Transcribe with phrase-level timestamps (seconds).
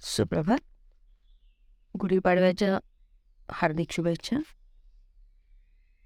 [0.00, 0.58] सुप्रभात.
[2.00, 2.78] गुढीपाडव्याच्या
[3.50, 4.36] हार्दिक शुभेच्छा.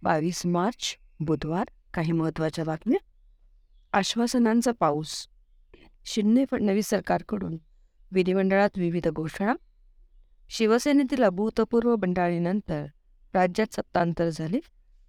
[0.03, 2.99] बावीस मार्च बुधवार काही महत्त्वाच्या बातम्या.
[3.93, 5.29] आश्वासनांचा पाऊस.
[6.05, 7.59] शिंदे फडणवीस सरकारकडून
[8.13, 9.55] विधिमंडळात विविध घोषणा.
[10.51, 12.87] शिवसेनेतील अभूतपूर्व बंडाळीनंतर
[13.35, 14.61] राज्यात सत्तांतर झाले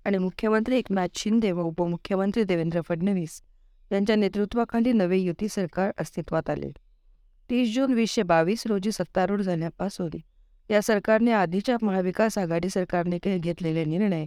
[0.05, 3.41] आणि मुख्यमंत्री एकनाथ शिंदे व उपमुख्यमंत्री देवेंद्र फडणवीस
[3.91, 6.71] यांच्या नेतृत्वाखाली नवे युती सरकार अस्तित्वात आले.
[7.49, 10.17] तीस जून वीसशे बावीस रोजी सत्तारूढ झाल्यापासून
[10.69, 14.25] या सरकारने आधीच्या महाविकास आघाडी सरकारने काही घेतलेले निर्णय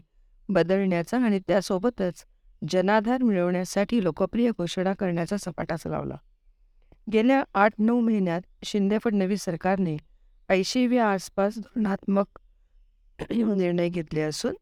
[0.48, 2.24] बदलण्याचा आणि त्यासोबतच
[2.62, 6.16] जनाधार मिळवण्यासाठी लोकप्रिय घोषणा करण्याचा सपाटाच लावला.
[7.12, 9.96] गेल्या आठ नऊ महिन्यात शिंदे फडणवीस सरकारने
[10.48, 12.38] ऐंशीव्या आसपास धोरणात्मक
[13.30, 14.54] निर्णय घेतले असून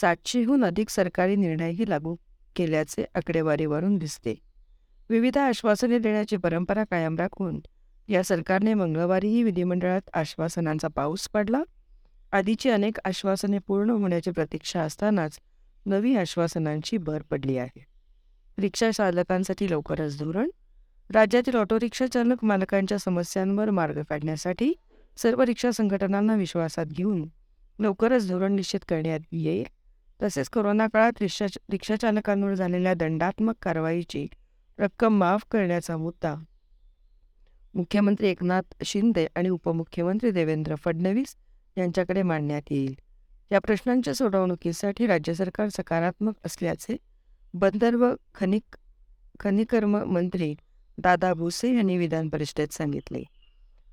[0.00, 2.14] सातशेहून अधिक सरकारी निर्णयही लागू
[2.56, 4.34] केल्याचे आकडेवारीवरून दिसते.
[5.10, 7.60] विविध आश्वासने देण्याची परंपरा कायम राखून
[8.08, 11.62] या सरकारने मंगळवारीही विधिमंडळात आश्वासनांचा पाऊस पडला.
[12.32, 15.38] आधीची अनेक आश्वासने पूर्ण होण्याची प्रतीक्षा असतानाच
[15.86, 17.84] नवी आश्वासनांची भर पडली आहे.
[18.58, 20.50] रिक्षा चालकांसाठी लवकरच धोरण.
[21.10, 24.72] राज्यातील ऑटो रिक्षा चालक मालकांच्या समस्यांवर मार्ग काढण्यासाठी
[25.16, 27.28] सर्व रिक्षा संघटनांना विश्वासात घेऊन
[27.78, 29.64] लवकरच धोरण निश्चित करण्यात येईल.
[30.22, 34.26] तसेच कोरोना काळात रिक्षा रिक्षा चालकांवर झालेल्या दंडात्मक कारवाईची
[34.78, 36.34] रक्कम माफ करण्याचा मुद्दा
[37.74, 41.34] मुख्यमंत्री एकनाथ शिंदे आणि उपमुख्यमंत्री देवेंद्र फडणवीस
[41.78, 42.94] यांच्याकडे मांडण्यात येईल.
[43.52, 46.96] या प्रश्नांच्या सोडवणुकीसाठी राज्य सरकार सकारात्मक असल्याचे
[47.54, 48.76] बंदर व खनिक
[49.40, 50.54] खनिकर्म मंत्री
[50.98, 53.22] दादा भुसे यांनी विधान परिषदेत सांगितले.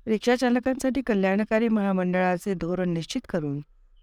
[0.06, 3.60] रिक्षा चालकांसाठी कल्याणकारी महामंडळाचे धोरण निश्चित करून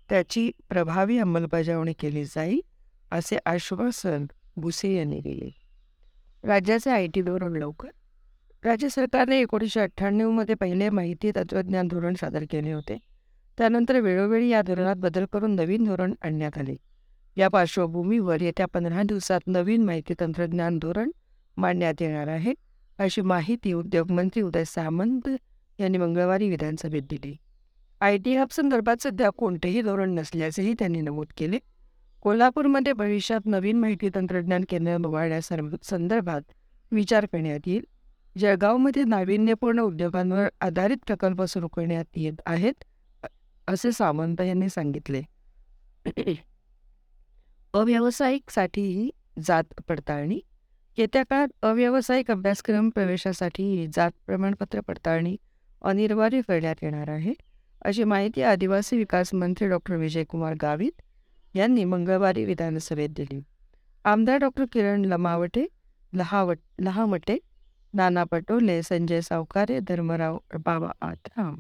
[0.10, 2.60] त्याची प्रभावी अंमलबजावणी केली जाईल
[3.12, 4.26] असे आश्वासन
[4.58, 5.50] भुसे यांनी दिले.
[6.44, 7.90] राज्याचे आय टी धोरण लवकर
[8.64, 12.98] राज्य सरकारने एकोणीसशे अठ्ठ्याण्णवमध्ये पहिले माहिती तंत्रज्ञान धोरण सादर केले होते.
[13.58, 16.76] त्यानंतर वेळोवेळी या धोरणात बदल करून नवीन धोरण आणण्यात आले.
[17.38, 21.12] या पार्श्वभूमीवर येत्या पंधरा दिवसात नवीन माहिती तंत्रज्ञान धोरण
[21.58, 22.54] मांडण्यात येणार आहे
[22.98, 25.30] अशी माहिती उद्योगमंत्री उदय सामंत
[25.80, 27.36] यांनी मंगळवारी विधानसभेत दिली.
[28.02, 31.60] आय टी हब संदर्भात सध्या कोणतेही धोरण नसल्याचेही त्यांनी नमूद केले.
[32.22, 36.42] कोल्हापूरमध्ये भविष्यात नवीन माहिती तंत्रज्ञान केंद्र उभारण्यासंदर्भात
[36.92, 37.86] विचार करण्यात येईल.
[38.38, 42.84] जळगावमध्ये नाविन्यपूर्ण उद्योगांवर आधारित प्रकल्प सुरू करण्यात येत आहेत
[43.68, 45.22] असे सामंत यांनी सांगितले.
[47.74, 49.10] अव्यावसायिकसाठीही
[49.48, 50.40] जात पडताळणी.
[50.98, 55.36] येत्या काळात अव्यावसायिक अभ्यासक्रम प्रवेशासाठी जात प्रमाणपत्र पडताळणी
[55.82, 57.34] अनिवार्य करण्यात येणार आहे
[57.82, 61.02] अशी माहिती आदिवासी विकास मंत्री डॉक्टर विजयकुमार गावित
[61.56, 63.40] यांनी मंगळवारी विधानसभेत दिली.
[64.06, 65.66] आमदार डॉक्टर किरण लमावटे
[66.14, 67.38] लहावट लहामटे
[67.94, 71.56] नाना पटोले संजय सावकारे धर्मराव बाबा आत्राम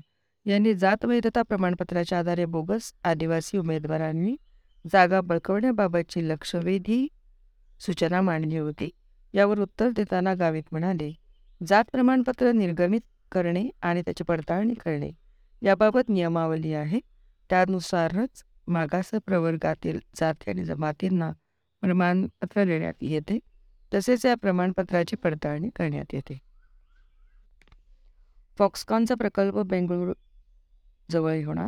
[0.45, 4.35] यांनी जात वैधता प्रमाणपत्राच्या आधारे बोगस आदिवासी उमेदवारांनी
[4.85, 7.07] जागा बळकवण्याबाबतची लक्षवेधी
[7.81, 8.89] सूचना मांडली होती.
[9.33, 11.11] यावर उत्तर देताना गावित म्हणाले
[11.61, 13.01] जात प्रमाणपत्र निर्गमित
[13.31, 15.09] करणे आणि त्याची पडताळणी करणे
[15.61, 16.99] याबाबत नियमावली आहे.
[17.49, 21.31] त्यानुसारच मागास प्रवर्गातील जाती आणि जमातींना
[21.83, 23.39] प्रमाणपत्र देण्यात येते.
[23.93, 26.37] तसेच या प्रमाणपत्राची पडताळणी करण्यात येते.
[28.57, 30.13] फॉक्सकॉनचा प्रकल्प बेंगळुरू
[31.11, 31.67] जवळ होणार.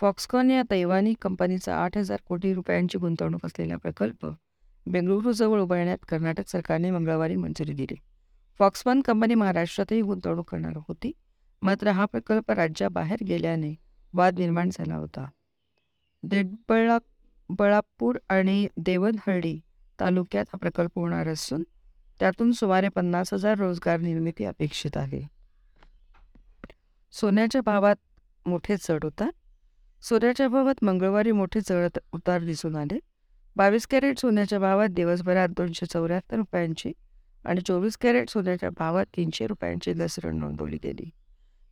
[0.00, 4.26] फॉक्सकॉन या तैवानी कंपनीचा आठ हजार कोटी रुपयांची गुंतवणूक असलेला प्रकल्प
[4.86, 7.94] बेंगळुरूजवळ उभारण्यात कर्नाटक सरकारने मंगळवारी मंजुरी दिली.
[8.58, 11.12] फॉक्सकॉन कंपनी महाराष्ट्रातही गुंतवणूक करणार होती
[11.62, 13.74] मात्र हा प्रकल्प राज्याबाहेर गेल्याने
[14.14, 15.28] वाद निर्माण झाला होता.
[16.22, 16.98] देडबळा
[17.48, 19.60] बळापूर आणि देवनहळ्ळी
[20.00, 21.62] तालुक्यात हा प्रकल्प होणार असून
[22.20, 25.26] त्यातून सुमारे पन्नास हजार रोजगार निर्मिती अपेक्षित आहे.
[27.12, 27.96] सोन्याच्या भावात
[28.46, 29.30] मोठे चढ उतार.
[30.02, 32.98] सोन्याच्या भावात मंगळवारी मोठे चढ उतार दिसून आले.
[33.56, 36.92] बावीस कॅरेट सोन्याच्या भावात दिवसभरात दोनशे चौऱ्याहत्तर रुपयांची
[37.44, 41.10] आणि चोवीस कॅरेट सोन्याच्या भावात तीनशे रुपयांची घसरण नोंदवली गेली.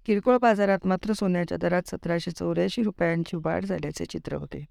[0.07, 4.65] किरकोळ बाजारात मात्र सोन्याच्या दरात सतराशे चौऱ्याऐंशी रुपयांची वाढ झाल्याचे चित्र होते.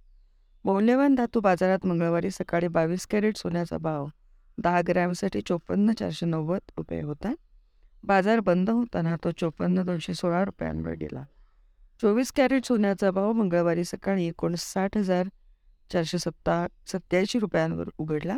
[0.65, 4.07] मौल्यवान धातू बाजारात मंगळवारी सकाळी बावीस कॅरेट सोन्याचा भाव
[4.57, 7.33] दहा ग्रॅमसाठी चोपन्न चारशे नव्वद रुपये होता.
[8.03, 11.23] बाजार बंद होताना तो चोपन्न दोनशे सोळा रुपयांवर गेला.
[12.01, 15.27] चोवीस कॅरेट सोन्याचा भाव मंगळवारी सकाळी एकोणसाठ हजार
[15.91, 18.37] चारशे सत्ता सत्याऐंशी रुपयांवर उघडला.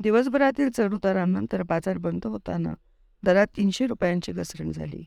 [0.00, 2.74] दिवसभरातील चढउतारानंतर बाजार बंद होताना
[3.22, 5.04] दरात तीनशे रुपयांची घसरण झाली.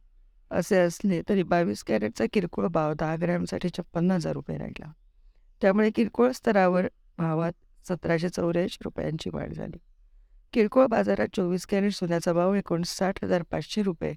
[0.51, 4.91] असे असले तरी बावीस कॅरेटचा किरकोळ भाव दहा ग्रॅमसाठी छप्पन्न हजार रुपये राहिला.
[5.61, 7.51] त्यामुळे किरकोळ स्तरावर भावात
[7.87, 9.77] सतराशे चौऱ्याऐंशी रुपयांची वाढ झाली.
[10.53, 14.13] किरकोळ बाजारात चोवीस कॅरेट सोन्याचा भाव एकोणसाठ हजार पाचशे रुपये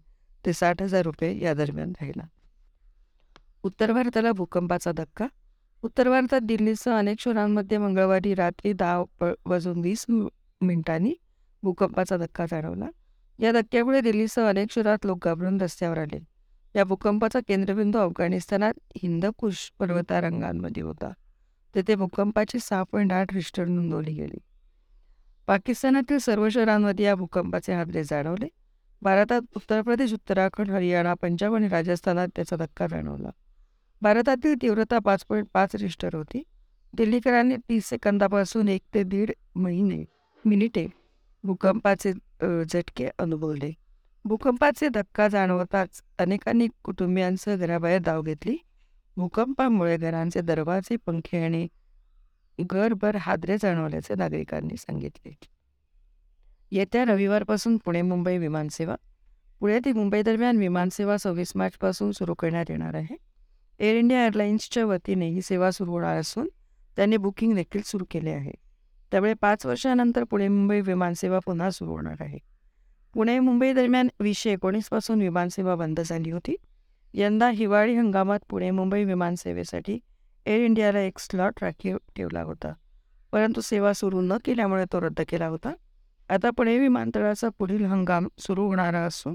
[0.46, 2.22] ते साठ हजार रुपये या दरम्यान राहिला.
[3.62, 5.26] उत्तर भारताला भूकंपाचा धक्का?
[5.82, 11.14] उत्तर भारतात दिल्लीसह अनेक शहरांमध्ये मंगळवारी रात्री दहा वाजून वीस मिनिटांनी
[11.62, 12.88] भूकंपाचा धक्का जाणवला.
[13.38, 16.18] या धक्क्यामुळे दिल्लीसह अनेक शहरात लोक घाबरून रस्त्यावर आले.
[16.76, 21.12] या भूकंपाचा केंद्रबिंदू अफगाणिस्तानात हिंदकुश पर्वतारंगांमध्ये होता.
[21.74, 24.38] तेथे भूकंपाची सहा पॉईंट आठ रिस्टर नोंदवली गेली.
[25.46, 28.48] पाकिस्तानातील सर्व शहरांमध्ये या भूकंपाचे हादरे जाणवले.
[29.02, 33.30] भारतात उत्तर प्रदेश उत्तराखंड हरियाणा पंजाब आणि राजस्थानात त्याचा धक्का जाणवला.
[34.02, 36.42] भारतातील तीव्रता पाच पॉईंट पाच रिस्टर होती.
[36.94, 40.04] दिल्लीकरांनी तीस सेकंदापासून एक ते दीड महिने
[40.44, 40.86] मिनिटे
[41.44, 42.12] भूकंपाचे
[42.64, 43.72] झटके अनुभवले.
[44.24, 48.56] भूकंपाचे धक्का जाणवताच अनेकांनी कुटुंबियांसह घराबाहेर धाव घेतली.
[49.16, 51.68] भूकंपामुळे घरांचे दरवाजे पंखे आणि
[52.60, 55.36] घरभर हादरे जाणवल्याचे नागरिकांनी सांगितले.
[56.70, 58.96] येत्या रविवारपासून पुणे मुंबई विमानसेवा
[59.60, 63.16] पुणे ते मुंबई दरम्यान विमानसेवा सव्वीस मार्चपासून सुरू करण्यात येणार आहे.
[63.78, 66.48] एअर इंडिया एअरलाईन्सच्या वतीने ही सेवा सुरू होणार असून
[66.96, 68.52] त्यांनी बुकिंग देखील सुरू केले आहे.
[69.10, 72.38] त्यामुळे पाच वर्षानंतर पुणे मुंबई विमानसेवा पुन्हा सुरू होणार आहे.
[73.14, 76.56] पुणे मुंबई दरम्यान वीसशे एकोणीसपासून विमानसेवा बंद झाली होती.
[77.14, 79.98] यंदा हिवाळी हंगामात पुणे मुंबई विमानसेवेसाठी
[80.46, 82.72] एअर इंडियाला एक स्लॉट राखीव ठेवला होता.
[83.32, 85.72] परंतु सेवा सुरू न केल्यामुळे तो रद्द केला होता.
[86.28, 89.34] आता पुणे विमानतळाचा पुढील हंगाम सुरू होणारा असून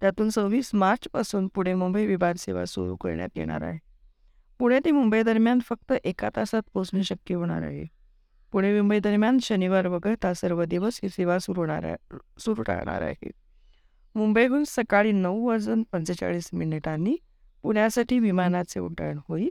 [0.00, 3.78] त्यातून सव्वीस मार्चपासून पुणे मुंबई विमानसेवा सुरू करण्यात येणार आहे.
[4.58, 7.84] पुणे ते मुंबई दरम्यान फक्त एका तासात पोहोचणे शक्य होणार आहे.
[8.52, 11.96] पुणे मुंबई दरम्यान शनिवार वगळता सर्व दिवस ही सेवा सुरू होणार
[12.38, 13.30] सुरू राहणार आहे.
[14.14, 17.16] मुंबईहून सकाळी नऊ वाजून पंचेचाळीस मिनिटांनी
[17.62, 19.48] पुण्यासाठी विमानाचे उड्डाण होईल.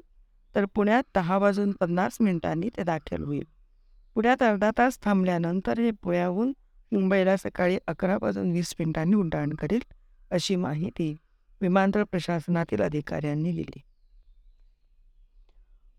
[0.55, 3.43] तर पुण्यात दहा वाजून पन्नास मिनिटांनी ते दाखल होईल.
[4.15, 6.51] पुण्यात अर्धा तास थांबल्यानंतर हे पुण्याहून
[6.91, 9.81] मुंबईला सकाळी अकरा वाजून वीस मिनिटांनी उड्डाण करेल
[10.31, 11.15] अशी माहिती
[11.61, 13.81] विमानतळ प्रशासनातील अधिकाऱ्यांनी दिली.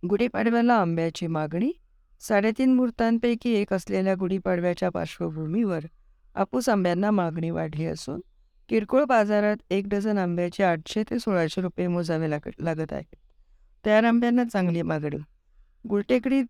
[0.08, 1.72] गुढीपाडव्याला आंब्याची मागणी
[2.20, 5.86] साडेतीन मुहूर्तांपैकी एक असलेल्या गुढीपाडव्याच्या पार्श्वभूमीवर
[6.34, 8.20] आपूस आंब्यांना मागणी वाढली असून
[8.68, 13.16] किरकोळ बाजारात एक डझन आंब्याचे आठशे ते सोळाशे रुपये मोजावे लाग लागत आहेत
[13.84, 15.16] तयार आंब्यांना चांगली मागणी.
[15.84, 16.42] गुलटेकडी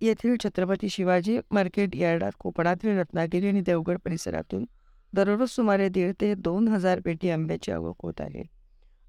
[0.00, 4.64] येथील छत्रपती शिवाजी मार्केट यार्डात कोकणातील रत्नागिरी आणि देवगड परिसरातून
[5.12, 8.42] दररोज सुमारे दीड ते दोन हजार पेटी आंब्याची आवक होत आहे.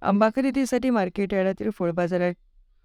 [0.02, 2.34] आंबा खरेदीसाठी मार्केट यार्डातील फळ बाजारात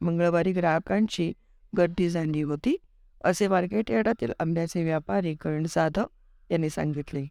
[0.00, 1.32] मंगळवारी ग्राहकांची
[1.72, 2.76] गर्दी झाली होती
[3.24, 6.06] असे मार्केट यार्डातील आंब्याचे व्यापारी करण जाधव
[6.50, 7.24] यांनी सांगितले.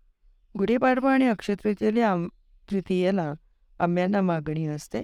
[0.57, 2.27] गुढीपाडवा आणि अक्षय आम
[2.71, 3.33] तृतीयेला
[3.79, 5.03] आंब्यांना मागणी असते.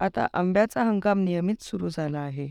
[0.00, 2.50] आता आंब्याचा हंगाम नियमित सुरू झाला आहे.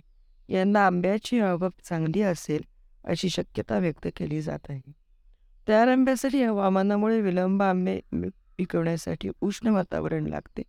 [0.50, 2.62] यंदा आंब्याची आवक चांगली असेल
[3.06, 4.92] अशी शक्यता व्यक्त केली जात आहे.
[5.68, 8.00] तयार आंब्यासाठी हवामानामुळे विलंब आंबे
[8.58, 10.62] पिकवण्यासाठी उष्ण वातावरण लागते.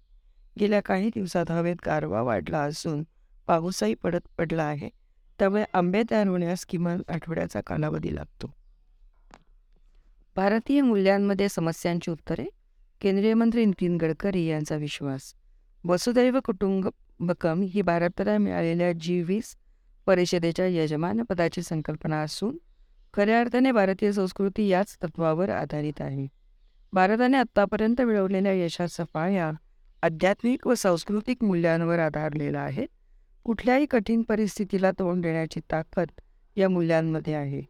[0.61, 3.03] गेल्या काही दिवसात हवेत गारवा वाढला असून
[3.47, 4.89] पाऊसही पडत पडला आहे.
[5.39, 8.60] त्यामुळे आंबे तयार होण्यास किमान आठवड्याचा कालावधी लागतो.
[10.41, 12.45] भारतीय मूल्यांमध्ये समस्यांची उत्तरे?
[13.01, 15.35] केंद्रीय मंत्री नितीन गडकरी यांचा विश्वास.
[15.85, 19.57] वसुदैव कुटुंबकम ही भारताला मिळालेल्या जी वीस
[20.07, 22.59] परिषदेच्या यजमानपदाची संकल्पना असून
[23.15, 26.27] खऱ्या अर्थाने भारतीय संस्कृती याच तत्वावर आधारित आहे.
[26.93, 29.51] भारताने आत्तापर्यंत मिळवलेल्या यशाचा पाया
[30.03, 32.87] आध्यात्मिक व सांस्कृतिक मूल्यांवर आधारलेला आहे.
[33.45, 36.09] कुठल्याही कठीण परिस्थितीला तोंड देण्याची ताकद
[36.57, 37.70] या मूल्यांमध्ये आहे.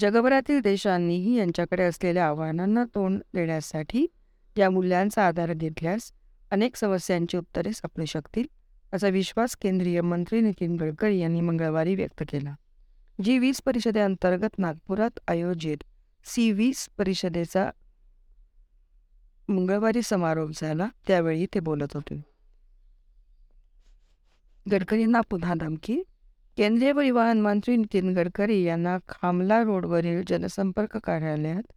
[0.00, 4.06] जगभरातील देशांनीही यांच्याकडे असलेल्या आव्हानांना तोंड देण्यासाठी
[4.58, 6.12] या मूल्यांचा आधार घेतल्यास
[6.50, 8.46] अनेक समस्यांची उत्तरे सापडू शकतील
[8.92, 12.54] असा विश्वास केंद्रीय मंत्री नितीन गडकरी यांनी मंगळवारी व्यक्त केला.
[13.24, 15.84] जी वीस परिषदेअंतर्गत नागपुरात आयोजित
[16.24, 17.70] सी वीस परिषदेचा
[19.48, 22.22] मंगळवारी समारोप झाला त्यावेळी ते बोलत होते.
[24.70, 26.02] गडकरींना पुन्हा धमकी
[26.56, 31.72] केंद्रीय परिवहन मंत्री नितीन गडकरी यांना खामला रोडवरील जनसंपर्क कार्यालयात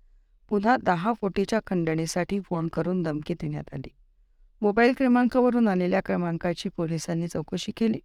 [0.49, 3.89] पुन्हा दहा कोटीच्या खंडणीसाठी फोन करून धमकी देण्यात आली.
[4.61, 7.99] मोबाईल क्रमांकावरून आलेल्या क्रमांकाची पोलिसांनी चौकशी केली.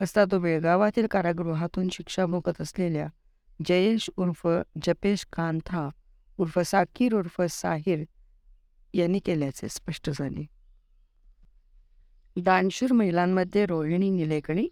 [0.00, 3.06] असता तो बेळगावातील कारागृहातून शिक्षा भोगत असलेल्या
[3.66, 4.46] जयेश उर्फ
[4.82, 5.88] जपेश कांथा
[6.38, 8.04] उर्फ साकीर उर्फ साहिर
[8.94, 10.46] यांनी केल्याचे स्पष्ट झाले.
[12.36, 14.68] दानशूर महिलांमध्ये रोहिणी निलेकणी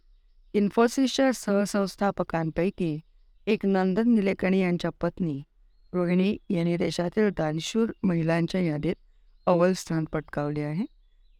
[0.54, 2.98] इन्फोसिसच्या सहसंस्थापकांपैकी
[3.46, 5.40] एक नंदन निलेकणी यांच्या पत्नी
[5.92, 8.94] रोहिणी यांनी देशातील दानशूर महिलांच्या यादीत
[9.46, 10.84] अव्वल स्थान पटकावले आहे.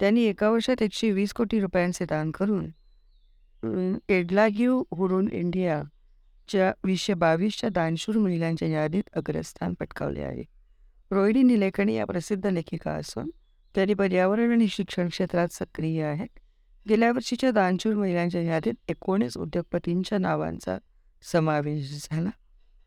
[0.01, 8.17] त्यांनी एका वर्षात एकशे वीस कोटी रुपयांचे दान करून एडलाग्यू हुरून इंडियाच्या वीसशे बावीसच्या दानशूर
[8.19, 10.45] महिलांच्या यादीत अग्रस्थान पटकावले आहे.
[11.11, 13.31] रोहिणी निलेकणी या प्रसिद्ध लेखिका असून
[13.75, 16.39] तरी पर्यावरण आणि शिक्षण क्षेत्रात सक्रिय आहेत.
[16.89, 20.79] गेल्या वर्षीच्या दानशूर महिलांच्या यादीत एकोणीस उद्योगपतींच्या नावांचा
[21.33, 22.31] समावेश झाला.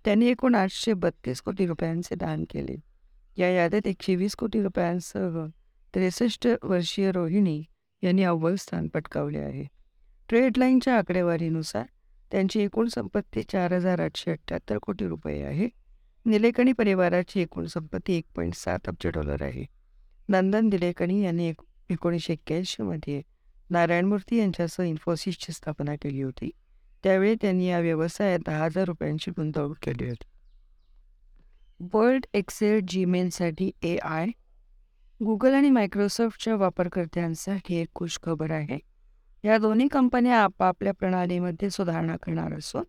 [0.05, 2.75] त्यांनी एकूण आठशे बत्तीस कोटी रुपयांचे दान केले.
[3.38, 5.46] या यादीत एकशे वीस कोटी रुपयांसह
[5.93, 7.63] त्रेसष्ट वर्षीय रोहिणी
[8.03, 9.65] यांनी अव्वल स्थान पटकावले आहे.
[10.29, 11.86] ट्रेड लाईनच्या आकडेवारीनुसार
[12.31, 15.70] त्यांची एकूण संपत्ती चार हजार आठशे अठ्ठ्याहत्तर कोटी रुपये आहे.
[16.25, 19.65] निलेकणी परिवाराची एकूण संपत्ती एक पॉईंट सात अब्ज डॉलर आहे.
[20.29, 23.22] नंदन निलेकणी यांनी एक एकोणीसशे एक्क्याऐंशीमध्ये
[23.72, 26.50] नारायणमूर्ती यांच्यासह इन्फोसिसची स्थापना केली होती.
[27.04, 30.25] त्यावेळी त्यांनी या व्यवसायात दहा हजार रुपयांची गुंतवणूक केली होती.
[31.94, 34.28] वर्ल्ड एक्सेल जीमेलसाठी ए आय
[35.25, 38.80] गुगल आणि मायक्रोसॉफ्टच्या वापरकर्त्यांसाठी एक खुशखबर आहे.
[39.44, 42.84] या दोन्ही कंपन्या आपापल्या प्रणालीमध्ये सुधारणा करणार असून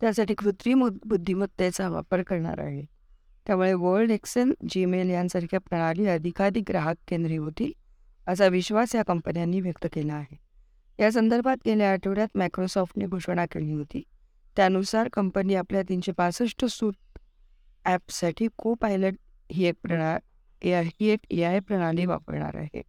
[0.00, 2.82] त्यासाठी कृत्रिम बुद्धिमत्तेचा वापर करणार आहे.
[3.46, 7.72] त्यामुळे वर्ल्ड एक्सेल जीमेल यांसारख्या प्रणाली अधिकाधिक ग्राहक केंद्री होतील
[8.26, 10.36] असा विश्वास या कंपन्यांनी व्यक्त केला आहे.
[10.98, 14.02] या संदर्भात गेल्या आठवड्यात मायक्रोसॉफ्टने घोषणा केली होती.
[14.56, 17.18] त्यानुसार कंपनी आपल्या तीनशे पासष्ट सूट
[17.84, 19.14] ॲपसाठी को पायलट
[19.50, 20.16] ही एक प्रणा
[20.62, 22.82] ही एक ए आय प्रणाली वापरणार आहे.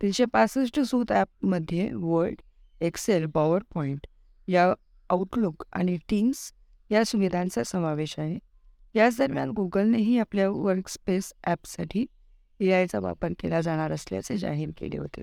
[0.00, 2.40] तीनशे पासष्ट सूत ॲपमध्ये वर्ड
[2.80, 4.06] एक्सेल पॉवर पॉईंट
[4.48, 4.72] या
[5.10, 6.50] आउटलुक आणि टीम्स
[6.90, 8.38] या सुविधांचा समावेश आहे.
[8.94, 12.04] याच दरम्यान गुगलनेही आपल्या वर्कस्पेस ॲपसाठी
[12.60, 15.22] एआयचा वापर केला जाणार असल्याचे जाहीर केले होते.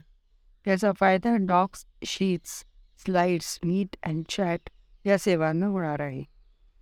[0.68, 2.64] याचा फायदा Docs Sheets
[2.98, 4.70] Slides Meet and Chat
[5.06, 6.24] या सेवांना होणार आहे.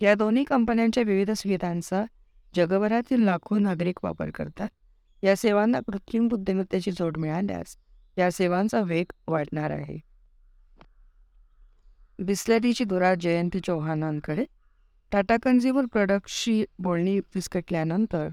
[0.02, 2.06] या दोन्ही कंपन्यांच्या विविध सुविधांचा
[2.56, 4.68] जगभरातील लाखो नागरिक वापर करतात.
[5.24, 7.78] या सेवांना कृत्रिम बुद्धिमत्तेची जोड मिळाल्यास
[8.18, 10.00] या सेवांचा वेग वाढणार आहे.
[12.20, 14.46] बिस्लरीची दुरा जयंती चौहानांकडे.
[15.12, 18.30] टाटा कन्झ्युमर प्रोडक्टशी बोलणी विस्कटल्यानंतर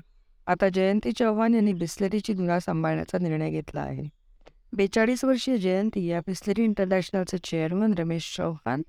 [0.49, 4.02] आता जयंती चव्हाण यांनी बिस्लरीची धुरा सांभाळण्याचा निर्णय घेतला आहे.
[4.73, 8.83] बेचाळीस वर्षीय जयंती या बिस्लरी इंटरनॅशनलचे चेअरमन रमेश चव्हाण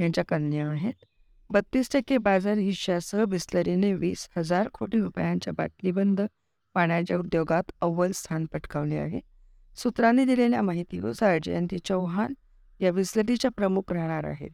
[0.00, 0.92] यांच्या कन्या आहेत.
[1.50, 6.20] बत्तीस टक्के बाजार हिश्श्यासह बिस्लरीने वीस हजार कोटी रुपयांच्या बाटलीबंद
[6.74, 9.20] पाण्याच्या उद्योगात अव्वल स्थान पटकावले आहे.
[9.76, 12.34] सूत्रांनी दिलेल्या माहितीनुसार जयंती चौहान
[12.80, 14.50] या बिस्लरीच्या प्रमुख राहणार आहेत.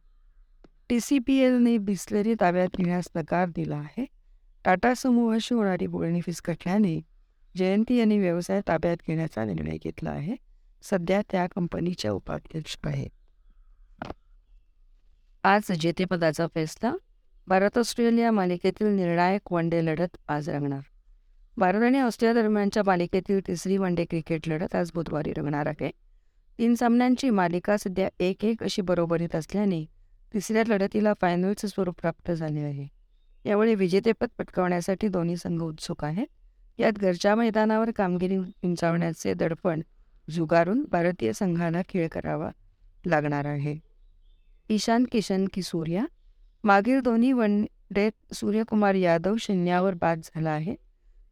[0.88, 4.21] टी सी पी एलने बिस्लरी ताब्यात घेण्यास नकार दिला आहे.
[4.64, 7.00] टाटा समूहाशी होणारी बोलणी फिसकटल्याने
[7.56, 10.36] जयंती यांनी व्यवसाय ताब्यात घेण्याचा निर्णय घेतला आहे.
[10.82, 13.10] सध्या त्या कंपनीच्या उपाध्यक्ष आहेत.
[15.44, 16.94] आज जेतेपदाचा फैसला
[17.46, 20.80] भारत ऑस्ट्रेलिया मालिकेतील निर्णायक वन डे लढत आज रंगणार.
[21.56, 25.90] भारत आणि ऑस्ट्रेलिया दरम्यानच्या मालिकेतील तिसरी वन डे क्रिकेट लढत आज बुधवारी रंगणार आहे.
[26.58, 29.84] तीन सामन्यांची मालिका सध्या एक एक अशी बरोबरीत असल्याने
[30.34, 33.01] तिसऱ्या लढतीला फायनलचं स्वरूप प्राप्त झाले आहे.
[33.46, 36.26] यावेळी विजेतेपद पटकावण्यासाठी दोन्ही संघ उत्सुक आहेत.
[36.78, 39.80] यात घरच्या मैदानावर कामगिरी उंचावण्याचे दडपण
[40.30, 42.50] झुगारून भारतीय संघाला खेळ करावा
[43.06, 43.76] लागणार आहे.
[44.68, 46.04] ईशान किशन की सूर्या
[46.64, 50.74] मागील दोन्ही वन डेत सूर्यकुमार यादव शून्यावर बाद झाला आहे.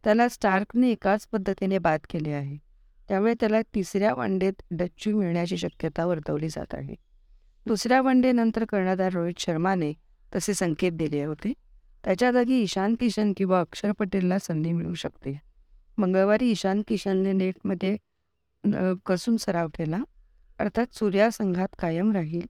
[0.04, 2.56] त्याला स्टार्कने एकाच पद्धतीने बाद केले आहे.
[3.08, 6.94] त्यामुळे त्याला तिसऱ्या वनडेत डच्चू मिळण्याची शक्यता वर्तवली जात आहे.
[7.66, 9.92] दुसऱ्या वनडेनंतर कर्णधार रोहित शर्माने
[10.36, 11.52] तसे संकेत दिले होते.
[12.04, 15.38] त्याच्या जागी ईशान किशन किंवा अक्षर पटेलला संधी मिळू शकते.
[15.99, 17.97] मंगळवारी ईशान किशनने नेटमध्ये
[19.07, 19.99] कसून सराव केला.
[20.59, 22.47] अर्थात सूर्या संघात कायम राहील.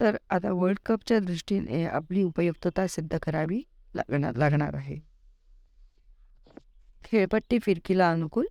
[0.00, 3.62] तर आता वर्ल्ड कपच्या दृष्टीने आपली उपयुक्तता सिद्ध करावी
[3.94, 4.96] लागणार लागणार आहे.
[7.04, 8.46] खेळपट्टी फिरकीला अनुकूल.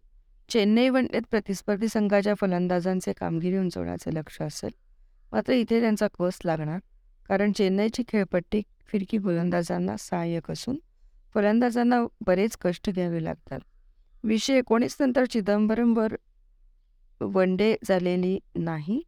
[0.50, 4.72] चेन्नई वनडेत प्रतिस्पर्धी संघाच्या फलंदाजांचे कामगिरी उंचवण्याचे लक्ष असेल.
[5.32, 6.80] मात्र इथे त्यांचा कस लागणार?
[7.26, 10.78] कारण चेन्नईची खेळपट्टी फिरकी गोलंदाजांना सहाय्यक असून
[11.34, 13.60] फलंदाजांना बरेच कष्ट घ्यावे लागतात.
[14.24, 16.16] विशे एकोणीस नंतर चिदंबरमवर
[17.22, 19.02] वन डे झालेली नाही.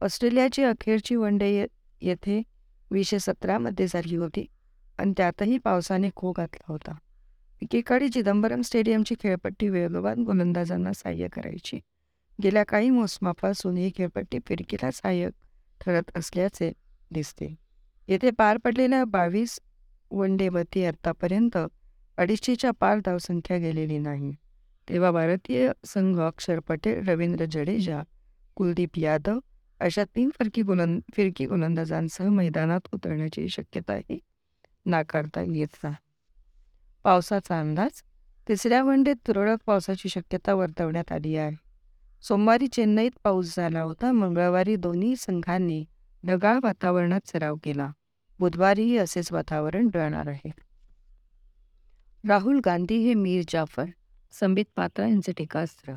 [0.00, 1.66] ऑस्ट्रेलियाची अखेरची वन डे
[2.00, 2.42] येथे
[2.90, 4.46] वीसशे सतरामध्ये झाली होती
[4.98, 6.94] आणि त्यातही पावसाने खो घातला होता.
[7.62, 11.80] एकेकाळी चिदंबरम स्टेडियमची खेळपट्टी वेगवान गोलंदाजांना सहाय्य करायची.
[12.42, 15.32] गेल्या काही मोसमापासून ही खेळपट्टी फिरकीला सहाय्यक
[15.80, 16.72] ठरत असल्याचे
[17.10, 17.54] दिसते.
[18.08, 19.58] येथे पार पडलेल्या बावीस
[20.10, 21.58] वन डेमध्ये आत्तापर्यंत
[22.18, 24.32] अडीचशेच्या पार धावसंख्या गेलेली नाही.
[24.88, 28.02] तेव्हा भारतीय संघ अक्षर पटेल रवींद्र जडेजा
[28.56, 29.38] कुलदीप यादव
[29.80, 34.18] अशा तीन फरकी गोलंद फिरकी गोलंदाजांसह मैदानात उतरण्याची शक्यताही
[34.86, 35.94] नाकारता येत नाही.
[37.04, 38.02] पावसाचा अंदाज
[38.48, 41.54] तिसऱ्या वनडेत तुरळक पावसाची शक्यता वर्तवण्यात आली आहे.
[42.22, 45.84] सोमवारी चेन्नईत पाऊस झाला होता मंगळवारी दोन्ही संघांनी
[46.26, 47.90] ढगाळ वातावरणात सराव केला.
[48.38, 50.50] बुधवारीही असेच वातावरण राहणार आहे.
[52.28, 53.84] राहुल गांधी हे मीर जाफर
[54.32, 55.94] संबित पात्रा यांचे टीकास्त्र.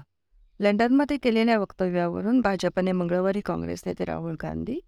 [0.60, 4.80] लंडनमध्ये केलेल्या वक्तव्यावरून भाजपने मंगळवारी काँग्रेस नेते राहुल गांधी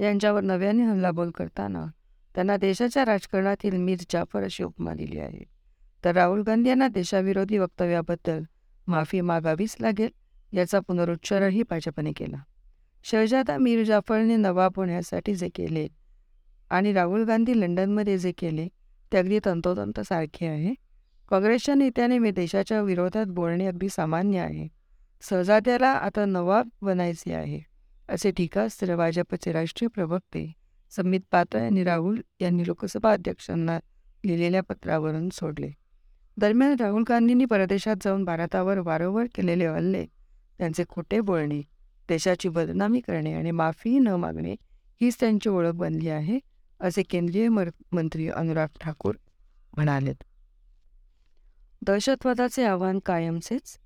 [0.00, 1.86] यांच्यावर नव्याने हल्लाबोल करताना
[2.34, 5.44] त्यांना देशाच्या राजकारणातील मीर जाफर अशी उपमा दिली आहे.
[6.04, 8.42] तर राहुल गांधी यांना देशाविरोधी वक्तव्याबद्दल
[8.86, 10.08] माफी मागावीच लागेल
[10.52, 12.36] याचा पुनरुच्चारही भाजपने केला.
[13.04, 15.88] शहजादा मीर जाफरने नवाब होण्यासाठी जे केले
[16.70, 18.66] आणि राहुल गांधी लंडनमध्ये जे केले
[19.12, 20.74] ते अगदी तंतोतंत सारखे आहे.
[21.28, 24.66] काँग्रेसच्या नेत्याने मी देशाच्या विरोधात बोलणे अगदी सामान्य आहे.
[25.22, 27.60] सहजात्याला आता नवाब बनायचे आहे
[28.08, 30.50] असे टीकास्त्र भाजपचे राष्ट्रीय प्रवक्ते
[30.92, 33.78] संबित पात्रा यांनी राहुल यांनी लोकसभा अध्यक्षांना
[34.24, 35.70] लिहिलेल्या पत्रावरून सोडले.
[36.36, 40.04] दरम्यान राहुल गांधींनी परदेशात जाऊन भारतावर वारंवार केलेले हल्ले
[40.58, 41.60] त्यांचे खोटे बोलणे
[42.08, 44.54] देशाची बदनामी करणे आणि माफी न मागणे
[45.00, 46.38] हीच त्यांची ओळख बनली आहे.
[46.80, 47.48] असे केंद्रीय
[47.92, 49.14] मंत्री अनुराग ठाकूर
[49.76, 50.22] म्हणालेत.
[51.86, 53.78] दहशतवादाचे आव्हान कायमचेच.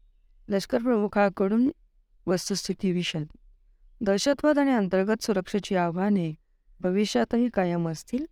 [0.49, 1.71] लष्कर प्रमुखाकडून
[2.27, 3.25] वस्तुस्थिती विषद.
[4.01, 6.35] दहशतवाद आणि अंतर्गत सुरक्षेची आव्हाने
[6.81, 8.25] भविष्यातही कायम असतील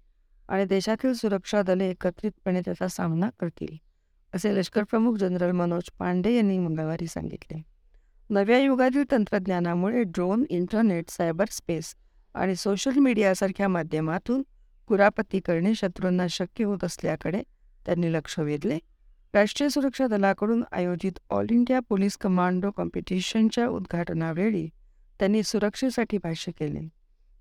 [0.49, 3.77] आणि देशातील सुरक्षा दले एकत्रितपणे त्याचा सामना करतील
[4.35, 7.63] असे लष्कर प्रमुख जनरल मनोज पांडे यांनी मंगळवारी सांगितले.
[8.31, 11.95] नव्या युगातील तंत्रज्ञानामुळे ड्रोन इंटरनेट सायबर स्पेस
[12.39, 14.43] आणि सोशल मीडियासारख्या माध्यमातून
[14.89, 17.43] कुरापती करणे शत्रूंना शक्य होत असल्याकडे
[17.87, 18.79] त्यांनी लक्ष वेधले.
[19.35, 24.69] राष्ट्रीय सुरक्षा दलाकडून आयोजित ऑल इंडिया पोलीस कमांडो कॉम्पिटिशनच्या उद्घाटनावेळी
[25.19, 26.89] त्यांनी सुरक्षेसाठी भाष्य केले.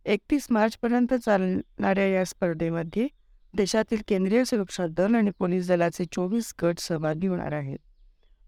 [0.05, 3.07] एकतीस मार्चपर्यंत चालणाऱ्या या स्पर्धेमध्ये
[3.53, 7.77] देशातील केंद्रीय सुरक्षा दल आणि पोलीस दलाचे चोवीस गट सहभागी होणार आहेत.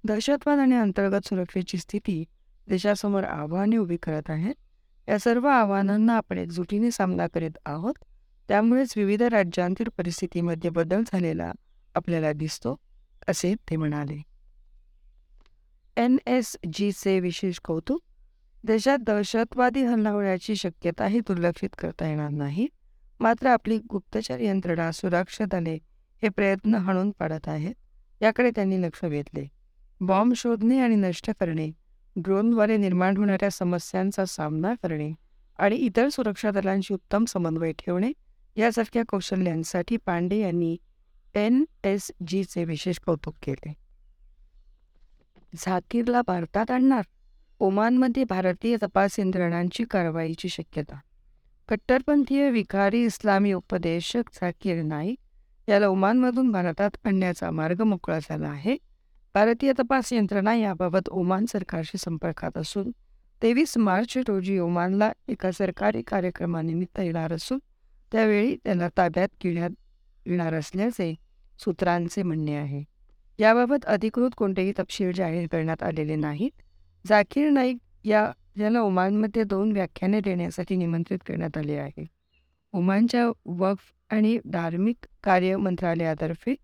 [0.03, 2.23] दहशतवाद आणि अंतर्गत सुरक्षेची स्थिती
[2.67, 4.55] देशासमोर आव्हाने उभी करत आहेत.
[5.09, 7.93] या सर्व आव्हानांना आपण एकजुटीने सामना करीत आहोत.
[8.47, 11.51] त्यामुळेच विविध राज्यांतील परिस्थितीमध्ये बदल झालेला
[11.95, 12.75] आपल्याला दिसतो
[13.27, 14.21] असे ते म्हणाले.
[15.97, 18.01] एन एस जीचे विशेष कौतुक
[18.63, 22.67] देशात दहशतवादी हल्ला होण्याची शक्यताही दुर्लक्षित करता येणार नाही.
[23.19, 25.77] मात्र आपली गुप्तचर यंत्रणा सुरक्षा दले
[26.23, 27.75] हे प्रयत्न हाणून पाडत आहेत
[28.21, 29.47] याकडे त्यांनी लक्ष वेधले.
[30.01, 31.71] बॉम्ब शोधणे आणि नष्ट करणे
[32.21, 35.11] ड्रोनद्वारे निर्माण होणाऱ्या समस्यांचा सामना करणे
[35.59, 38.11] आणि इतर सुरक्षा दलांशी उत्तम समन्वय ठेवणे
[38.55, 40.77] यासारख्या कौशल्यांसाठी पांडे यांनी
[41.35, 43.73] एन एस जीचे विशेष कौतुक केले.
[45.57, 47.01] झाकीरला भारतात आणणार
[47.59, 50.99] ओमानमध्ये भारतीय तपास यंत्रणांची कारवाईची शक्यता.
[51.69, 58.77] कट्टरपंथीय विकारी इस्लामी उपदेशक झाकीर नाईक याला ओमानमधून भारतात आणण्याचा मार्ग मोकळा झाला आहे.
[59.35, 62.91] भारतीय तपास यंत्रणा याबाबत ओमान सरकारशी संपर्कात असून
[63.41, 67.59] तेवीस मार्च रोजी ओमानला एका सरकारी कार्यक्रमानिमित्त येणार असून
[68.11, 69.69] त्यावेळी त्याला ताब्यात घेण्यात
[70.25, 71.13] येणार असल्याचे
[71.59, 72.83] सूत्रांचे म्हणणे आहे.
[73.39, 76.51] याबाबत अधिकृत कोणतेही तपशील जाहीर करण्यात आलेले नाहीत.
[77.07, 82.05] झाकीर नाईक या याला ओमानमध्ये दोन व्याख्याने देण्यासाठी निमंत्रित करण्यात आले आहे.
[82.73, 86.55] ओमानच्या वक्फ आणि धार्मिक कार्य मंत्रालयातर्फे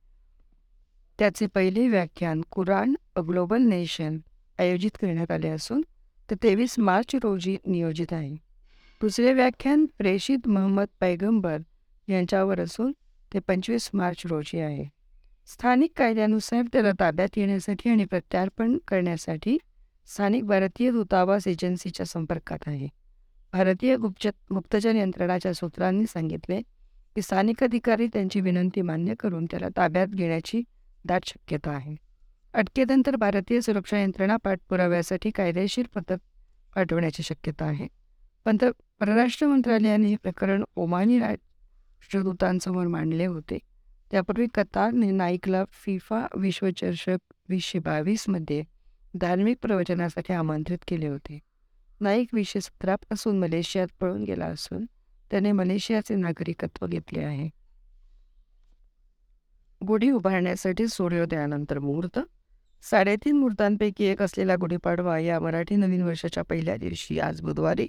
[1.19, 4.17] त्याचे पहिले व्याख्यान कुराण अ ग्लोबल नेशन
[4.59, 5.81] आयोजित करण्यात आले असून
[6.29, 8.35] ते तेवीस मार्च रोजी नियोजित आहे.
[9.01, 11.57] दुसरे व्याख्यान प्रेषित महम्मद पैगंबर
[12.07, 12.91] यांच्यावर असून
[13.33, 14.85] ते पंचवीस मार्च रोजी आहे.
[15.47, 19.57] स्थानिक कायद्यानुसार त्याला ताब्यात येण्यासाठी आणि प्रत्यार्पण करण्यासाठी
[20.07, 22.87] स्थानिक भारतीय दूतावास एजन्सीच्या संपर्कात आहे.
[23.53, 26.61] भारतीय गुप्त गुप्तचर यंत्रणाच्या सूत्रांनी सांगितले
[27.15, 30.61] की स्थानिक अधिकारी त्यांची विनंती मान्य करून त्याला ताब्यात घेण्याची
[31.05, 31.95] दाट शक्यता आहे.
[32.53, 36.17] अटकेनंतर भारतीय सुरक्षा यंत्रणा पाठपुराव्यासाठी कायदेशीर पथक
[36.75, 37.87] पाठवण्याची शक्यता आहे.
[38.45, 38.65] पंत
[38.99, 43.59] परराष्ट्र मंत्रालयाने हे प्रकरण ओमानी राष्ट्रदूतांसमोर मांडले होते.
[44.11, 47.17] त्यापूर्वी कतारने नाईकला फिफा विश्वचषक
[47.49, 48.63] वीसशे बावीसमध्ये
[49.15, 51.39] धार्मिक प्रवचनासाठी आमंत्रित केले होते.
[51.99, 54.85] नाईक वीसशे सतरापासून मलेशियात पळून गेला असून
[55.31, 57.49] त्याने मलेशियाचे नागरिकत्व घेतले आहे.
[59.87, 62.19] गुढी उभारण्यासाठी सूर्योदयानंतर मुहूर्त.
[62.83, 67.87] साडेतीन मुहूर्तांपैकी एक असलेला गुढीपाडवा या मराठी नवीन वर्षाच्या पहिल्या दिवशी आज बुधवारी.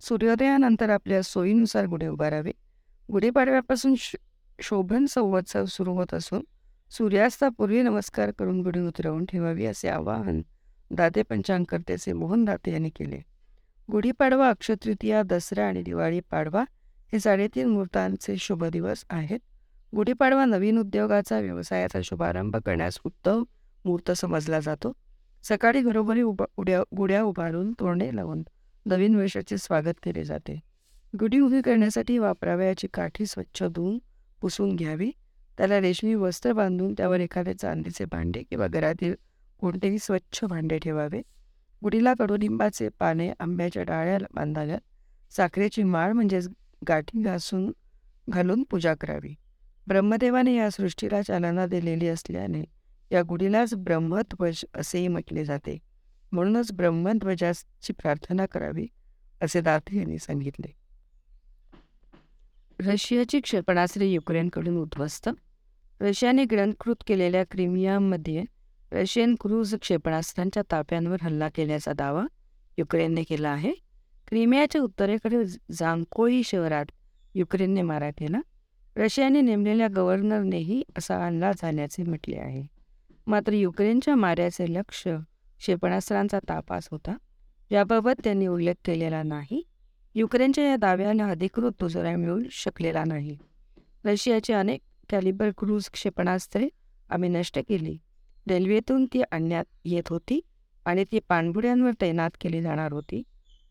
[0.00, 2.52] सूर्योदयानंतर आपल्या सोयीनुसार गुढी उभारावे.
[3.12, 3.94] गुढीपाडव्यापासून
[4.60, 6.42] शोभन संवत्सव सुरू होत असून
[6.90, 10.42] सूर्यास्तापूर्वी नमस्कार करून गुढी उतरवून ठेवावी असे आवाहन
[10.90, 13.20] दाते पंचांगकर्त्याचे मोहन दाते यांनी केले.
[13.92, 16.64] गुढीपाडवा अक्षतृतीया दसरा आणि दिवाळी पाडवा
[17.12, 19.40] हे साडेतीन मुहूर्तांचे शुभ दिवस आहेत.
[19.92, 23.42] गुढीपाडवा नवीन उद्योगाचा व्यवसायाचा शुभारंभ करण्यास उत्तम
[23.84, 24.92] मुहूर्त समजला जातो.
[25.42, 28.42] सकाळी घरोघरी उभा उड्या गुड्या उभारून तोरणे लावून
[28.86, 30.58] नवीन वर्षाचे स्वागत केले जाते.
[31.20, 33.98] गुढी उभी करण्यासाठी वापरावयाची काठी स्वच्छ धुवून
[34.40, 35.10] पुसून घ्यावी.
[35.58, 39.14] त्याला रेशमी वस्त्र बांधून त्यावर एखादे चांदीचे भांडे किंवा घरातील
[39.60, 41.22] कोणतेही स्वच्छ भांडे ठेवावे.
[41.82, 44.80] गुढीला कडुलिंबाचे पाने आंब्याच्या डाळ्या बांधाव्यात.
[45.36, 46.48] साखरेची माळ म्हणजेच
[46.88, 47.72] गाठी घासून
[48.28, 49.34] घालून पूजा करावी.
[49.88, 52.64] ब्रह्मदेवाने या सृष्टीला चालना दिलेली असल्याने
[53.12, 55.78] या गुढीलाच ब्रह्मध्वज असेही म्हटले जाते.
[56.32, 58.86] म्हणूनच ब्रह्मध्वजाची प्रार्थना करावी
[59.42, 60.72] असे दाते यांनी सांगितले.
[62.80, 65.28] रशियाची क्षेपणास्त्रे युक्रेनकडून उद्ध्वस्त.
[66.00, 68.44] रशियाने ग्रंथकृत केलेल्या क्रिमियामध्ये
[68.92, 72.24] रशियन क्रूज क्षेपणास्त्रांच्या ताफ्यांवर हल्ला केल्याचा दावा
[72.78, 73.72] युक्रेनने केला आहे.
[74.28, 76.86] क्रिमियाच्या उत्तरेकडील जांकोई शहरात
[77.34, 78.40] युक्रेनने मारा केला.
[78.96, 82.62] रशियाने नेमलेल्या गव्हर्नरनेही असा अंदाज झाल्याचे म्हटले आहे.
[83.26, 87.16] मात्र युक्रेनच्या माऱ्याचे लक्ष क्षेपणास्त्रांचा तापास होता
[87.70, 89.62] याबाबत त्यांनी उल्लेख केलेला नाही.
[90.14, 93.36] युक्रेनच्या या दाव्याला अधिकृत दुसऱ्या मिळू शकलेला नाही.
[94.04, 94.80] रशियाचे अनेक
[95.10, 96.68] कॅलिबर क्रूज क्षेपणास्त्रे
[97.10, 97.96] आम्ही नष्ट केली.
[98.48, 100.40] रेल्वेतून ती आणण्यात येत होती
[100.86, 103.22] आणि ती पाणबुड्यांवर तैनात केली जाणार होती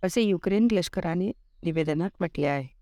[0.03, 1.31] असे युक्रेन लष्कराने
[1.63, 2.72] निवेदनात म्हटले आहे.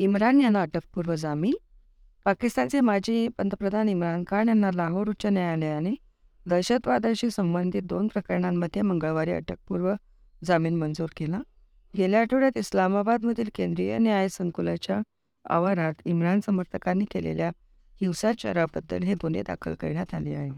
[0.00, 1.54] इम्रान यांना अटकपूर्व जामीन.
[2.26, 5.94] पाकिस्तानचे माजी पंतप्रधान इम्रान खान यांना लाहोर उच्च न्यायालयाने
[6.46, 9.92] दहशतवादाशी संबंधित दोन प्रकरणांमध्ये मंगळवारी अटकपूर्व
[10.42, 11.40] जामीन मंजूर केला.
[11.94, 15.00] गेल्या आठवड्यात इस्लामाबादमधील केंद्रीय न्याय संकुलाच्या
[15.44, 17.50] आवारात इम्रान समर्थकांनी केलेल्या
[18.00, 20.50] हिंसाचाराबद्दल हे गुन्हे दाखल करण्यात आले आहे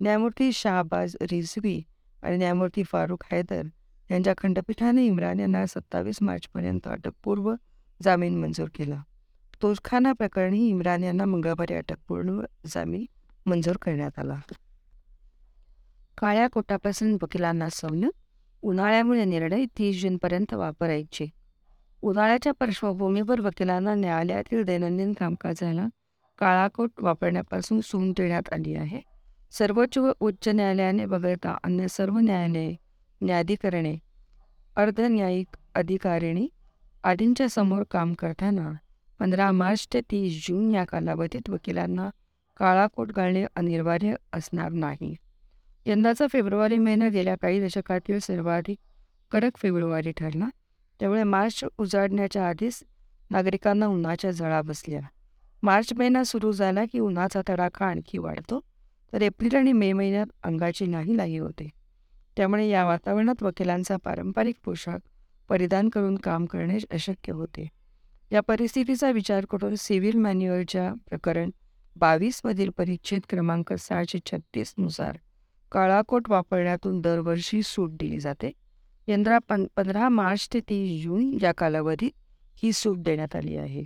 [0.00, 1.80] न्यायमूर्ती शाहबाज रिझवी
[2.22, 3.62] आणि न्यायमूर्ती फारुख हैदर
[4.10, 7.54] यांच्या खंडपीठाने इम्रान यांना सत्तावीस मार्चपर्यंत अटकपूर्व
[8.02, 9.02] जामीन मंजूर केला.
[9.62, 13.04] तोषखाना प्रकरणी इम्रान यांना मंगळवारी अटकपूर्ण जामीन
[13.46, 14.40] मंजूर करण्यात आला.
[16.18, 18.10] काळ्या कोटापासून वकिलांना सवलत
[18.62, 21.30] उन्हाळ्यामुळे निर्णय तीस जूनपर्यंत वापरायचे.
[22.02, 25.86] उन्हाळ्याच्या पार्श्वभूमीवर वकिलांना न्यायालयातील दैनंदिन कामकाजाला
[26.38, 29.00] काळाकोट वापरण्यापासून सून देण्यात आली आहे.
[29.52, 32.76] सर्वोच्च व उच्च न्यायालयाने वगळता अन्य सर्व न्यायालये
[33.22, 33.96] न्यायाधिकरणे
[34.76, 36.48] अर्धन्यायिक अधिकारिणी
[37.04, 38.72] आदींच्या समोर काम करताना
[39.18, 42.10] पंधरा मार्च ते तीस जून या कालावधीत वकिलांना
[42.56, 45.16] काळा कोट घालणे अनिवार्य असणार नाही.
[45.86, 48.78] यंदाचा फेब्रुवारी महिना गेल्या काही दशकातील सर्वाधिक
[49.30, 50.48] कडक फेब्रुवारी ठरला.
[51.00, 52.82] त्यामुळे मार्च उजाडण्याच्या आधीच
[53.30, 55.00] नागरिकांना उन्हाच्या झळा बसल्या.
[55.62, 58.60] मार्च महिना सुरू झाला की उन्हाचा तडाखा आणखी वाढतो
[59.12, 61.68] तर एप्रिल आणि मे महिन्यात अंगाची नाही लाही होते.
[62.36, 64.98] त्यामुळे या वातावरणात वकिलांचा पारंपरिक पोशाख
[65.48, 67.68] परिधान करून काम करणे अशक्य होते.
[68.32, 71.50] या परिस्थितीचा विचार करून सिव्हिल मॅन्युअलच्या प्रकरण
[71.96, 75.16] बावीसमधील परिच्छेद क्रमांक सहाशे छत्तीसनुसार
[75.72, 78.52] काळाकोट वापरण्यातून दरवर्षी सूट दिली जाते.
[79.08, 82.10] यंदा पं पंधरा मार्च ते तीस जून या कालावधीत
[82.62, 83.84] ही सूट देण्यात आली आहे.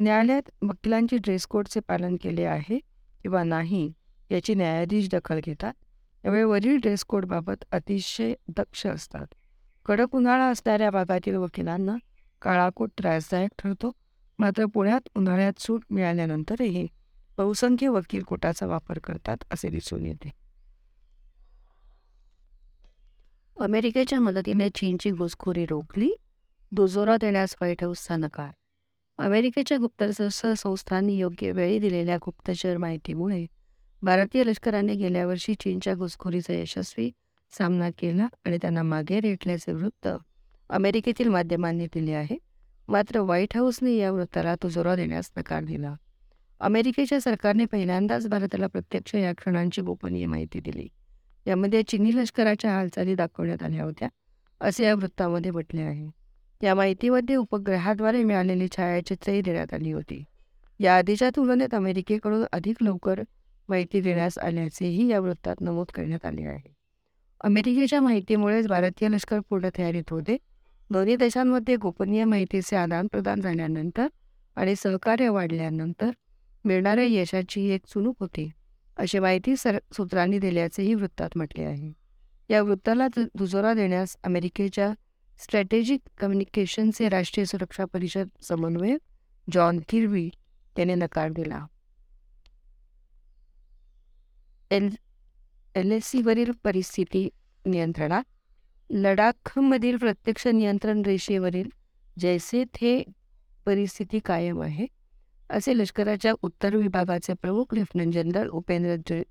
[0.00, 2.78] न्यायालयात वकिलांची ड्रेस कोडचे पालन केले आहे
[3.22, 3.92] किंवा नाही
[4.30, 5.72] याची न्यायाधीश दखल घेतात.
[6.22, 9.26] त्यामुळे वरील ड्रेस कोडबाबत अतिशय दक्ष असतात.
[9.86, 11.96] कडक उन्हाळा असणाऱ्या भागातील वकिलांना
[12.42, 13.90] काळाकोट त्रासदायक ठरतो.
[14.38, 16.86] मात्र पुण्यात उन्हाळ्यात सूट मिळाल्यानंतरही
[17.38, 20.30] बहुसंख्य वकील कोटाचा वापर करतात असे दिसून येते.
[23.56, 26.10] अमेरिकेच्या मदतीने चीनची घुसखोरी रोखली.
[26.72, 28.50] दुजोरा देण्यास व्हाईट हाऊसचा नकार.
[29.18, 33.46] अमेरिकेच्या गुप्तचर संस्थांनी योग्य वेळी दिलेल्या गुप्तचर माहितीमुळे
[34.02, 37.10] भारतीय लष्कराने गेल्या वर्षी चीनच्या घुसखोरीचा यशस्वी
[37.50, 40.08] सामना केला आणि त्यांना मागे रेटल्याचे वृत्त
[40.70, 42.36] अमेरिकेतील माध्यमांनी दिले आहे.
[42.88, 45.94] मात्र व्हाईट हाऊसने या वृत्ताला तुजोरा देण्यास नकार दिला.
[46.60, 50.88] अमेरिकेच्या सरकारने पहिल्यांदाच भारताला प्रत्यक्ष या क्षणांची गोपनीय माहिती दिली.
[51.46, 54.08] यामध्ये चिनी लष्कराच्या हालचाली दाखवण्यात आल्या होत्या
[54.60, 56.10] असे या वृत्तामध्ये म्हटले आहे.
[56.62, 60.24] या माहितीमध्ये उपग्रहाद्वारे मिळालेली छायाचित्रही देण्यात आली होती.
[60.80, 63.20] या आधीच्या तुलनेत अमेरिकेकडून अधिक लवकर
[63.68, 66.75] माहिती देण्यास आल्याचेही या वृत्तात नमूद करण्यात आले आहे.
[67.46, 70.36] अमेरिकेच्या माहितीमुळेच भारतीय लष्कर पूर्ण तयारीत होते.
[70.90, 74.06] दोन्ही देशांमध्ये गोपनीय माहितीचे आदानप्रदान झाल्यानंतर
[74.56, 76.10] आणि सहकार्य वाढल्यानंतर
[76.64, 78.50] मिळणाऱ्या यशाची एक चुणूक होती.
[78.96, 81.92] अशी माहिती सर सूत्रांनी दिल्याचेही वृत्तात म्हटले आहे.
[82.50, 84.92] या वृत्ताला दुजोरा देण्यास अमेरिकेच्या
[85.38, 89.00] स्ट्रॅटेजिक कम्युनिकेशनचे राष्ट्रीय सुरक्षा परिषद समन्वयक
[89.52, 90.30] जॉन किर्वी
[90.78, 91.66] याने नकार दिला.
[94.70, 94.88] एल
[95.76, 97.28] एल एस सीवरील परिस्थिती
[97.64, 98.22] नियंत्रणात.
[98.90, 101.68] लडाखमधील प्रत्यक्ष नियंत्रण रेषेवरील
[102.20, 103.02] जैसे थे
[103.66, 104.86] परिस्थिती कायम आहे
[105.50, 109.22] असे लष्कराच्या उत्तर विभागाचे प्रमुख लेफ्टनंट जनरल उपेंद्र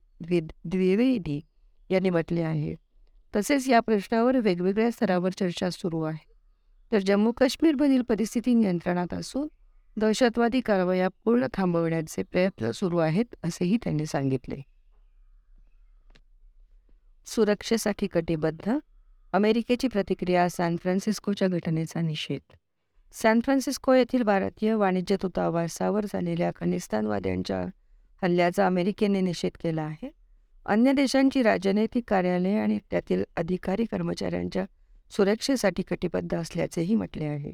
[0.66, 1.40] द्विवेदी
[1.90, 2.76] यांनी म्हटले आहे.
[3.36, 6.34] तसेच या प्रश्नावर वेगवेगळ्या स्तरावर चर्चा सुरू आहे.
[6.92, 9.48] तर जम्मू काश्मीरमधील परिस्थिती नियंत्रणात असून
[9.98, 14.62] दहशतवादी कारवाया पूर्ण थांबवण्याचे प्रयत्न सुरू आहेत असेही त्यांनी सांगितले.
[17.28, 18.78] सुरक्षेसाठी कटिबद्ध
[19.34, 22.56] अमेरिकेची प्रतिक्रिया सॅन फ्रान्सिस्कोच्या घटनेचा निषेध.
[23.14, 27.66] सॅन फ्रान्सिस्को येथील भारतीय वाणिज्य दूतावासावर झालेल्या खलिस्तानवाद्यांच्या
[28.22, 30.10] हल्ल्याचा अमेरिकेने निषेध केला आहे.
[30.66, 34.66] अन्य देशांची राजनैतिक कार्यालये आणि त्यातील अधिकारी कर्मचाऱ्यांच्या
[35.12, 37.52] सुरक्षेसाठी कटिबद्ध असल्याचेही म्हटले आहे.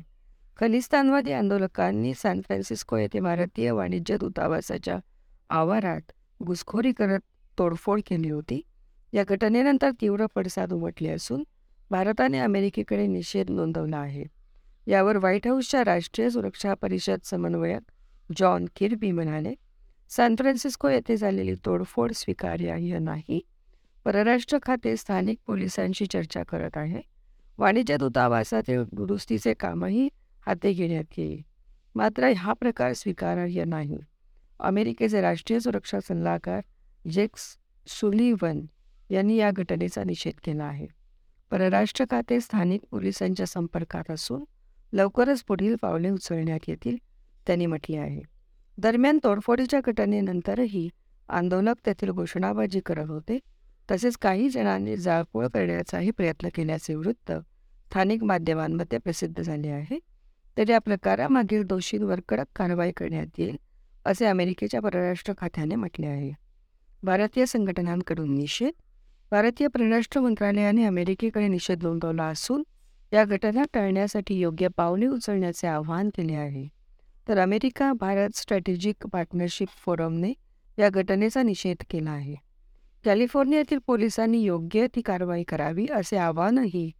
[0.59, 4.97] खलिस्तानवादी आंदोलकांनी सॅन फ्रान्सिस्को येथे भारतीय वाणिज्य दूतावासाच्या
[5.49, 6.11] आवारात
[6.43, 7.19] घुसखोरी करत
[7.57, 8.61] तोडफोड केली होती.
[9.13, 11.43] या घटनेनंतर तीव्र पडसाद उमटले असून
[11.91, 14.23] भारताने अमेरिकेकडे निषेध नोंदवला आहे.
[14.87, 17.91] यावर व्हाईट हाऊसच्या राष्ट्रीय सुरक्षा परिषद समन्वयक
[18.37, 19.53] जॉन किर्बी म्हणाले
[20.09, 23.41] सॅन फ्रान्सिस्को येथे झालेली तोडफोड स्वीकार्य नाही.
[24.05, 27.01] परराष्ट्र खाते स्थानिक पोलिसांशी चर्चा करत आहे.
[27.57, 30.09] वाणिज्य दूतावासातील दुरुस्तीचे कामही
[30.45, 31.41] हाती घेण्यात येईल.
[31.95, 33.97] मात्र हा प्रकार स्वीकारार्ह नाही.
[34.59, 36.61] अमेरिकेचे राष्ट्रीय सुरक्षा सल्लागार
[37.11, 38.61] जेक्स सुलिव्हन
[39.11, 40.87] यांनी या घटनेचा निषेध केला आहे.
[41.51, 44.43] परराष्ट्र खाते स्थानिक पोलिसांच्या संपर्कात असून
[44.93, 46.97] लवकरच पुढील पावले उचलण्यात येतील
[47.47, 48.21] त्यांनी म्हटले आहे.
[48.77, 50.89] दरम्यान तोडफोडीच्या घटनेनंतरही
[51.29, 53.39] आंदोलक तेथील घोषणाबाजी करत होते
[53.91, 59.99] तसेच काही जणांनी जाळपोळ करण्याचाही प्रयत्न केल्याचे वृत्त स्थानिक माध्यमांमध्ये प्रसिद्ध झाले आहे.
[60.57, 63.57] तर या प्रकारामागील दोषींवर कडक कारवाई करण्यात येईल
[64.05, 66.31] असे अमेरिकेच्या परराष्ट्र खात्याने म्हटले आहे.
[67.03, 68.71] भारतीय संघटनांकडून निषेध
[69.31, 72.63] भारतीय परराष्ट्र मंत्रालयाने अमेरिकेकडे निषेध नोंदवला असून
[73.13, 76.67] या घटना टाळण्यासाठी योग्य पावले उचलण्याचे आवाहन केले आहे.
[77.27, 80.33] तर अमेरिका भारत स्ट्रॅटेजिक पार्टनरशिप फोरमने
[80.79, 82.35] या घटनेचा निषेध केला आहे.
[83.05, 86.91] कॅलिफोर्नियातील पोलिसांनी योग्य ती कारवाई करावी असे आवाहनही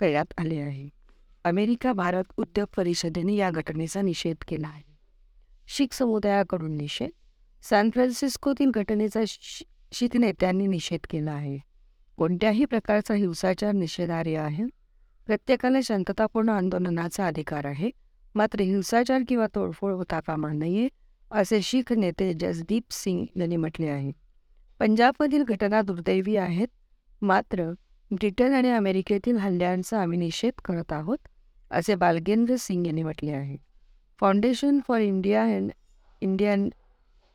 [0.00, 0.88] करण्यात आले आहे.
[1.44, 4.96] अमेरिका भारत उद्योग परिषदेने या घटनेचा निषेध केला आहे.
[5.68, 7.10] शीख समुदायाकडून निषेध
[7.62, 9.20] सॅन फ्रान्सिस्कोतील घटनेचा
[9.92, 11.69] शीख नेत्यांनी निषेध केला आहे.
[12.20, 14.64] कोणत्याही प्रकारचा हिंसाचार निषेधार्य आहे.
[15.26, 17.90] प्रत्येकाला शांततापूर्ण आंदोलनाचा अधिकार आहे.
[18.34, 20.88] मात्र हिंसाचार किंवा तोडफोड होता कामा नये
[21.30, 24.12] असे शीख नेते जसदीप सिंग यांनी म्हटले आहे.
[24.80, 26.68] पंजाबमधील घटना दुर्दैवी आहेत.
[27.22, 27.70] मात्र
[28.10, 31.18] ब्रिटन आणि अमेरिकेतील हल्ल्यांचा आम्ही निषेध करत आहोत
[31.70, 33.56] असे बालगेंद्र सिंग यांनी म्हटले आहे.
[34.20, 35.70] Foundation for India and
[36.20, 36.68] Indian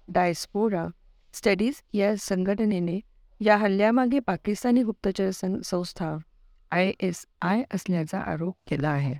[0.07, 0.87] diaspora
[1.33, 2.99] studies या संघटनेने
[3.41, 5.29] या हल्ल्यामागे पाकिस्तानी गुप्तचर
[5.63, 6.17] संस्था
[6.71, 9.15] आय एस आय असल्याचा आरोप केला आहे.